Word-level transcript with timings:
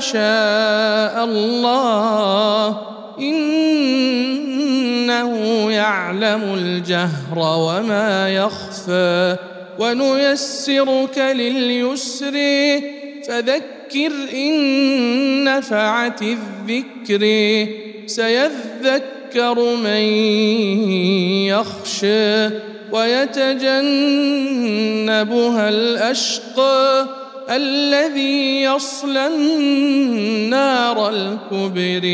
شاء 0.00 1.24
الله 1.24 2.80
إنه 3.18 4.50
يعلم 5.70 6.54
الجهر 6.54 7.38
وما 7.38 8.34
يخفى 8.34 9.36
ونيسرك 9.78 11.18
لليسر 11.18 12.32
فذكر 13.28 14.12
إن 14.34 15.44
نفعت 15.44 16.22
الذكر 16.22 17.22
سيذكر 18.06 19.76
من 19.76 20.04
يخشى 21.46 22.48
ويتجنبها 22.92 23.68
الأشقى 25.68 27.19
الذي 27.50 28.62
يصلى 28.62 29.26
النار 29.26 31.08
الكبر 31.08 32.04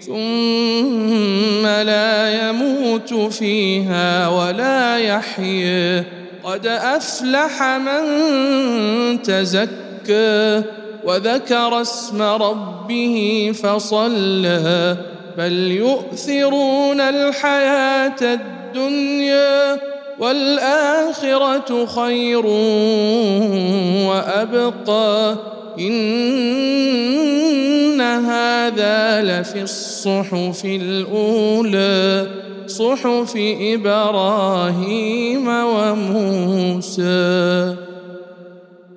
ثم 0.00 1.66
لا 1.66 2.48
يموت 2.48 3.14
فيها 3.14 4.28
ولا 4.28 4.98
يحيى 4.98 5.98
قد 6.44 6.66
أفلح 6.66 7.62
من 7.62 8.02
تزكى 9.22 10.62
وذكر 11.04 11.80
اسم 11.80 12.22
ربه 12.22 13.52
فصلى. 13.62 14.96
بل 15.38 15.52
يؤثرون 15.52 17.00
الحياة 17.00 18.20
الدنيا 18.22 19.78
والآخرة 20.18 21.86
خير 21.86 22.46
وأبقى 24.14 25.36
إن 25.78 26.00
هذا 28.00 29.22
لفي 29.22 29.62
الصحف 29.62 30.64
الأولى 30.64 32.26
صحف 32.66 33.32
إبراهيم 33.74 35.48
وموسى. 35.48 37.04